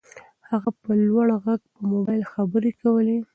[0.49, 3.17] هغه په لوړ غږ په موبایل کې خبرې کولې.